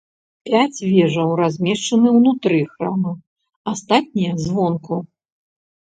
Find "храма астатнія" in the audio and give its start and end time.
2.73-4.33